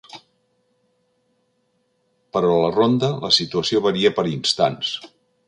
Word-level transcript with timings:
Però 2.37 2.49
a 2.55 2.65
la 2.65 2.73
Ronda 2.79 3.11
la 3.27 3.33
situació 3.41 3.83
varia 3.91 4.15
per 4.19 4.27
instants. 4.33 4.93